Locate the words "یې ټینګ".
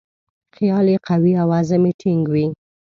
1.89-2.23